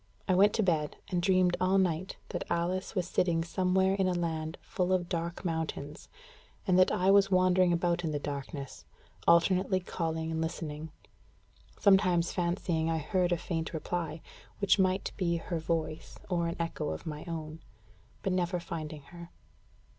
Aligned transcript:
I 0.27 0.33
went 0.33 0.53
to 0.53 0.63
bed, 0.63 0.97
and 1.09 1.21
dreamed 1.21 1.55
all 1.61 1.77
night 1.77 2.17
that 2.29 2.49
Alice 2.49 2.95
was 2.95 3.07
sitting 3.07 3.43
somewhere 3.43 3.93
in 3.93 4.07
a 4.07 4.15
land 4.15 4.57
"full 4.59 4.93
of 4.93 5.07
dark 5.07 5.45
mountains," 5.45 6.09
and 6.65 6.79
that 6.79 6.91
I 6.91 7.11
was 7.11 7.29
wandering 7.29 7.71
about 7.71 8.03
in 8.03 8.09
the 8.09 8.17
darkness, 8.17 8.83
alternately 9.27 9.79
calling 9.79 10.31
and 10.31 10.41
listening; 10.41 10.91
sometimes 11.79 12.33
fancying 12.33 12.89
I 12.89 12.97
heard 12.97 13.31
a 13.31 13.37
faint 13.37 13.75
reply, 13.75 14.23
which 14.57 14.79
might 14.79 15.11
be 15.17 15.35
her 15.37 15.59
voice 15.59 16.17
or 16.31 16.47
an 16.47 16.55
echo 16.59 16.89
of 16.89 17.05
my 17.05 17.23
own; 17.27 17.59
but 18.23 18.33
never 18.33 18.59
finding 18.59 19.03
her. 19.03 19.29